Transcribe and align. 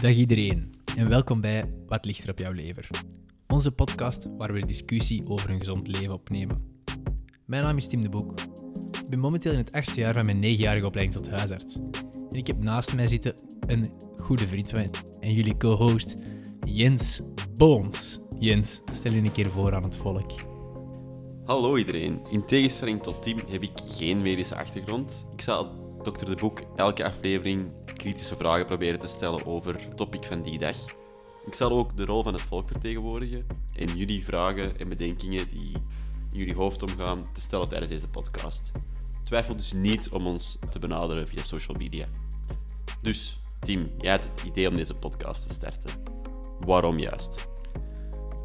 Dag 0.00 0.14
iedereen 0.14 0.74
en 0.96 1.08
welkom 1.08 1.40
bij 1.40 1.72
Wat 1.86 2.04
ligt 2.04 2.22
er 2.22 2.30
op 2.30 2.38
jouw 2.38 2.52
lever? 2.52 2.88
Onze 3.46 3.72
podcast 3.72 4.28
waar 4.38 4.52
we 4.52 4.64
discussie 4.64 5.26
over 5.26 5.50
een 5.50 5.58
gezond 5.58 5.86
leven 5.86 6.14
opnemen. 6.14 6.82
Mijn 7.46 7.62
naam 7.62 7.76
is 7.76 7.88
Tim 7.88 8.02
de 8.02 8.08
Boek. 8.08 8.40
Ik 9.04 9.10
ben 9.10 9.18
momenteel 9.18 9.52
in 9.52 9.58
het 9.58 9.72
achtste 9.72 10.00
jaar 10.00 10.12
van 10.12 10.24
mijn 10.24 10.38
negenjarige 10.38 10.86
opleiding 10.86 11.22
tot 11.22 11.30
huisarts. 11.30 11.76
En 12.30 12.38
ik 12.38 12.46
heb 12.46 12.62
naast 12.62 12.94
mij 12.94 13.06
zitten 13.06 13.34
een 13.66 13.90
goede 14.16 14.46
vriend 14.46 14.70
van 14.70 14.78
mij 14.78 14.90
en 15.20 15.32
jullie 15.32 15.56
co-host 15.56 16.16
Jens 16.66 17.20
Boons. 17.54 18.20
Jens, 18.38 18.80
stel 18.92 19.12
je 19.12 19.20
een 19.20 19.32
keer 19.32 19.50
voor 19.50 19.74
aan 19.74 19.82
het 19.82 19.96
volk. 19.96 20.32
Hallo 21.44 21.76
iedereen. 21.76 22.20
In 22.30 22.46
tegenstelling 22.46 23.02
tot 23.02 23.22
Tim 23.22 23.38
heb 23.48 23.62
ik 23.62 23.72
geen 23.86 24.22
medische 24.22 24.56
achtergrond. 24.56 25.26
Ik 25.32 25.40
zal 25.40 25.89
Dr. 26.02 26.24
De 26.24 26.34
Boek 26.34 26.62
elke 26.76 27.04
aflevering 27.04 27.72
kritische 27.84 28.36
vragen 28.36 28.66
proberen 28.66 29.00
te 29.00 29.06
stellen 29.06 29.46
over 29.46 29.74
het 29.74 29.96
topic 29.96 30.24
van 30.24 30.42
die 30.42 30.58
dag. 30.58 30.76
Ik 31.46 31.54
zal 31.54 31.70
ook 31.70 31.96
de 31.96 32.04
rol 32.04 32.22
van 32.22 32.32
het 32.32 32.42
volk 32.42 32.68
vertegenwoordigen 32.68 33.46
en 33.74 33.96
jullie 33.96 34.24
vragen 34.24 34.78
en 34.78 34.88
bedenkingen 34.88 35.48
die 35.48 35.72
in 36.32 36.38
jullie 36.38 36.54
hoofd 36.54 36.82
omgaan 36.82 37.24
te 37.32 37.40
stellen 37.40 37.68
tijdens 37.68 37.90
deze 37.90 38.08
podcast. 38.08 38.70
Twijfel 39.24 39.56
dus 39.56 39.72
niet 39.72 40.08
om 40.08 40.26
ons 40.26 40.58
te 40.70 40.78
benaderen 40.78 41.28
via 41.28 41.42
social 41.42 41.76
media. 41.76 42.06
Dus, 43.02 43.36
Tim, 43.58 43.90
jij 43.98 44.10
had 44.10 44.24
het 44.24 44.42
idee 44.42 44.68
om 44.68 44.76
deze 44.76 44.94
podcast 44.94 45.48
te 45.48 45.54
starten. 45.54 45.90
Waarom 46.60 46.98
juist? 46.98 47.48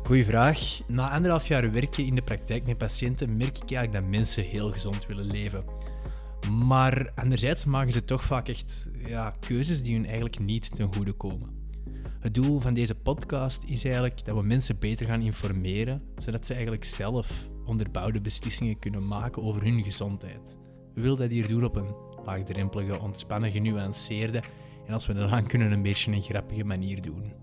Goeie 0.03 0.25
vraag. 0.25 0.79
Na 0.87 1.11
anderhalf 1.11 1.47
jaar 1.47 1.71
werken 1.71 2.05
in 2.05 2.15
de 2.15 2.21
praktijk 2.21 2.65
met 2.65 2.77
patiënten 2.77 3.37
merk 3.37 3.57
ik 3.57 3.71
eigenlijk 3.71 3.93
dat 3.93 4.05
mensen 4.05 4.43
heel 4.43 4.71
gezond 4.71 5.05
willen 5.05 5.25
leven. 5.25 5.63
Maar 6.51 7.11
anderzijds 7.15 7.65
maken 7.65 7.93
ze 7.93 8.05
toch 8.05 8.23
vaak 8.23 8.47
echt 8.47 8.89
ja, 9.07 9.35
keuzes 9.39 9.83
die 9.83 9.95
hun 9.95 10.05
eigenlijk 10.05 10.39
niet 10.39 10.75
ten 10.75 10.93
goede 10.93 11.13
komen. 11.13 11.63
Het 12.19 12.33
doel 12.33 12.59
van 12.59 12.73
deze 12.73 12.95
podcast 12.95 13.63
is 13.63 13.83
eigenlijk 13.83 14.25
dat 14.25 14.35
we 14.37 14.43
mensen 14.43 14.79
beter 14.79 15.05
gaan 15.05 15.21
informeren, 15.21 16.01
zodat 16.17 16.45
ze 16.45 16.53
eigenlijk 16.53 16.83
zelf 16.83 17.45
onderbouwde 17.65 18.21
beslissingen 18.21 18.77
kunnen 18.77 19.07
maken 19.07 19.43
over 19.43 19.63
hun 19.63 19.83
gezondheid. 19.83 20.57
We 20.93 21.01
willen 21.01 21.17
dat 21.17 21.29
hier 21.29 21.47
doen 21.47 21.63
op 21.63 21.75
een 21.75 21.95
laagdrempelige, 22.25 22.99
ontspannen, 22.99 23.51
genuanceerde 23.51 24.41
en 24.85 24.93
als 24.93 25.05
we 25.05 25.13
dat 25.13 25.47
kunnen, 25.47 25.71
een 25.71 25.81
beetje 25.81 26.11
een 26.11 26.21
grappige 26.21 26.63
manier 26.63 27.01
doen. 27.01 27.33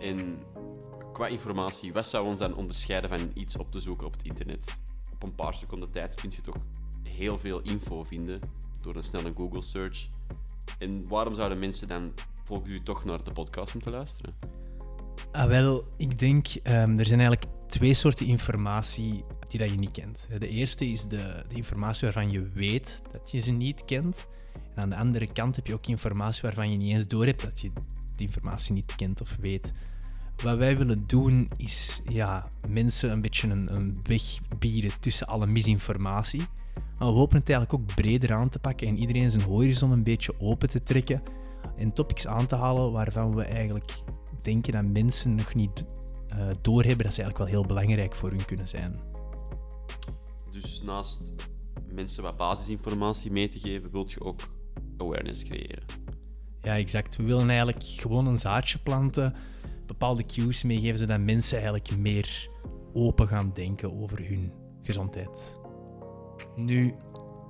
En 0.00 0.38
qua 1.12 1.26
informatie, 1.26 1.92
wat 1.92 2.08
zou 2.08 2.26
ons 2.26 2.38
dan 2.38 2.54
onderscheiden 2.54 3.18
van 3.18 3.30
iets 3.34 3.56
op 3.56 3.70
te 3.70 3.80
zoeken 3.80 4.06
op 4.06 4.12
het 4.12 4.22
internet? 4.22 4.80
Op 5.12 5.22
een 5.22 5.34
paar 5.34 5.54
seconden 5.54 5.90
tijd 5.90 6.14
kun 6.14 6.30
je 6.30 6.40
toch 6.40 6.56
heel 7.20 7.38
veel 7.38 7.60
info 7.60 8.04
vinden 8.04 8.40
door 8.82 8.96
een 8.96 9.04
snelle 9.04 9.32
Google 9.34 9.62
search. 9.62 10.08
En 10.78 11.08
waarom 11.08 11.34
zouden 11.34 11.58
mensen 11.58 11.88
dan 11.88 12.12
volgens 12.44 12.70
u 12.70 12.82
toch 12.82 13.04
naar 13.04 13.24
de 13.24 13.32
podcast 13.32 13.74
moeten 13.74 13.92
luisteren? 13.92 14.34
Ah, 15.32 15.48
wel, 15.48 15.84
ik 15.96 16.18
denk, 16.18 16.46
um, 16.46 16.98
er 16.98 17.06
zijn 17.06 17.20
eigenlijk 17.20 17.44
twee 17.66 17.94
soorten 17.94 18.26
informatie 18.26 19.24
die 19.48 19.58
dat 19.58 19.70
je 19.70 19.76
niet 19.76 19.92
kent. 19.92 20.26
De 20.38 20.48
eerste 20.48 20.86
is 20.86 21.08
de, 21.08 21.44
de, 21.48 21.54
informatie 21.54 22.02
waarvan 22.02 22.30
je 22.30 22.42
weet 22.42 23.02
dat 23.12 23.30
je 23.30 23.40
ze 23.40 23.50
niet 23.50 23.84
kent. 23.84 24.26
En 24.74 24.82
aan 24.82 24.90
de 24.90 24.96
andere 24.96 25.32
kant 25.32 25.56
heb 25.56 25.66
je 25.66 25.74
ook 25.74 25.86
informatie 25.86 26.42
waarvan 26.42 26.70
je 26.70 26.76
niet 26.76 26.92
eens 26.92 27.06
doorhebt 27.06 27.42
dat 27.42 27.60
je 27.60 27.70
die 28.16 28.26
informatie 28.26 28.72
niet 28.72 28.96
kent 28.96 29.20
of 29.20 29.36
weet. 29.40 29.72
Wat 30.42 30.58
wij 30.58 30.76
willen 30.76 31.06
doen 31.06 31.50
is 31.56 32.00
ja, 32.08 32.48
mensen 32.68 33.10
een 33.10 33.20
beetje 33.20 33.48
een, 33.48 33.74
een 33.74 34.00
weg 34.02 34.22
bieden 34.58 35.00
tussen 35.00 35.26
alle 35.26 35.46
misinformatie. 35.46 36.42
Maar 37.00 37.08
we 37.08 37.18
hopen 37.18 37.38
het 37.38 37.48
eigenlijk 37.48 37.80
ook 37.80 37.94
breder 37.94 38.32
aan 38.32 38.48
te 38.48 38.58
pakken 38.58 38.86
en 38.86 38.98
iedereen 38.98 39.30
zijn 39.30 39.44
horizon 39.44 39.90
een 39.90 40.02
beetje 40.02 40.40
open 40.40 40.70
te 40.70 40.80
trekken. 40.80 41.22
En 41.76 41.92
topics 41.92 42.26
aan 42.26 42.46
te 42.46 42.56
halen 42.56 42.92
waarvan 42.92 43.34
we 43.34 43.42
eigenlijk 43.42 43.98
denken 44.42 44.72
dat 44.72 44.84
mensen 44.84 45.34
nog 45.34 45.54
niet 45.54 45.84
uh, 46.30 46.46
doorhebben 46.60 47.04
dat 47.04 47.14
ze 47.14 47.22
eigenlijk 47.22 47.50
wel 47.50 47.60
heel 47.60 47.68
belangrijk 47.68 48.14
voor 48.14 48.30
hun 48.30 48.44
kunnen 48.44 48.68
zijn. 48.68 48.96
Dus 50.50 50.82
naast 50.82 51.32
mensen 51.92 52.22
wat 52.22 52.36
basisinformatie 52.36 53.30
mee 53.30 53.48
te 53.48 53.58
geven, 53.58 53.90
wilt 53.90 54.12
je 54.12 54.20
ook 54.20 54.40
awareness 54.96 55.44
creëren? 55.44 55.84
Ja, 56.60 56.76
exact. 56.76 57.16
We 57.16 57.24
willen 57.24 57.48
eigenlijk 57.48 57.82
gewoon 57.84 58.26
een 58.26 58.38
zaadje 58.38 58.78
planten, 58.78 59.34
bepaalde 59.86 60.26
cues 60.26 60.62
meegeven, 60.62 60.98
zodat 60.98 61.20
mensen 61.20 61.56
eigenlijk 61.56 61.96
meer 61.96 62.48
open 62.92 63.28
gaan 63.28 63.50
denken 63.52 64.00
over 64.02 64.28
hun 64.28 64.52
gezondheid. 64.82 65.59
Nu, 66.56 66.94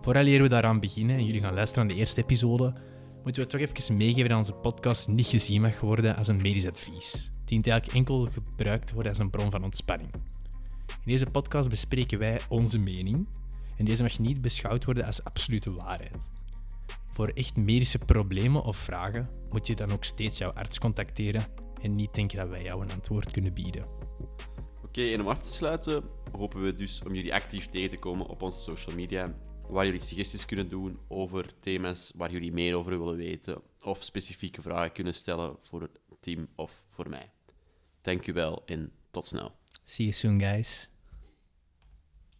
vooraleer 0.00 0.42
we 0.42 0.48
daaraan 0.48 0.80
beginnen 0.80 1.16
en 1.16 1.24
jullie 1.24 1.40
gaan 1.40 1.54
luisteren 1.54 1.86
naar 1.86 1.94
de 1.94 2.00
eerste 2.00 2.20
episode, 2.20 2.74
moeten 3.24 3.42
we 3.42 3.48
toch 3.48 3.60
even 3.60 3.96
meegeven 3.96 4.28
dat 4.28 4.38
onze 4.38 4.52
podcast 4.52 5.08
niet 5.08 5.26
gezien 5.26 5.60
mag 5.60 5.80
worden 5.80 6.16
als 6.16 6.28
een 6.28 6.42
medisch 6.42 6.66
advies. 6.66 7.12
Het 7.12 7.48
dient 7.48 7.66
eigenlijk 7.66 7.98
enkel 7.98 8.26
gebruikt 8.26 8.86
te 8.86 8.94
worden 8.94 9.12
als 9.12 9.20
een 9.20 9.30
bron 9.30 9.50
van 9.50 9.64
ontspanning. 9.64 10.10
In 10.86 11.12
deze 11.12 11.26
podcast 11.26 11.68
bespreken 11.68 12.18
wij 12.18 12.40
onze 12.48 12.78
mening 12.78 13.26
en 13.76 13.84
deze 13.84 14.02
mag 14.02 14.18
niet 14.18 14.40
beschouwd 14.40 14.84
worden 14.84 15.04
als 15.04 15.24
absolute 15.24 15.72
waarheid. 15.72 16.28
Voor 17.12 17.28
echt 17.28 17.56
medische 17.56 17.98
problemen 17.98 18.62
of 18.62 18.76
vragen 18.76 19.28
moet 19.50 19.66
je 19.66 19.74
dan 19.74 19.92
ook 19.92 20.04
steeds 20.04 20.38
jouw 20.38 20.52
arts 20.52 20.78
contacteren 20.78 21.44
en 21.82 21.92
niet 21.92 22.14
denken 22.14 22.38
dat 22.38 22.48
wij 22.48 22.62
jou 22.62 22.82
een 22.82 22.92
antwoord 22.92 23.30
kunnen 23.30 23.54
bieden. 23.54 23.84
Oké, 24.84 25.02
en 25.12 25.20
om 25.20 25.28
af 25.28 25.38
te 25.38 25.50
sluiten 25.50 26.02
hopen 26.32 26.62
we 26.62 26.74
dus 26.74 27.02
om 27.06 27.14
jullie 27.14 27.34
actief 27.34 27.66
tegen 27.66 27.90
te 27.90 27.98
komen 27.98 28.26
op 28.26 28.42
onze 28.42 28.58
social 28.58 28.96
media, 28.96 29.34
waar 29.68 29.84
jullie 29.84 30.00
suggesties 30.00 30.44
kunnen 30.44 30.68
doen 30.68 30.98
over 31.08 31.54
thema's 31.60 32.12
waar 32.14 32.30
jullie 32.30 32.52
meer 32.52 32.76
over 32.76 32.98
willen 32.98 33.16
weten, 33.16 33.62
of 33.82 34.04
specifieke 34.04 34.62
vragen 34.62 34.92
kunnen 34.92 35.14
stellen 35.14 35.56
voor 35.62 35.80
het 35.82 36.00
team 36.20 36.48
of 36.54 36.84
voor 36.90 37.08
mij. 37.08 37.30
Dank 38.00 38.26
u 38.26 38.32
wel 38.32 38.62
en 38.66 38.92
tot 39.10 39.26
snel. 39.26 39.52
See 39.84 40.06
you 40.06 40.16
soon, 40.16 40.40
guys. 40.40 40.88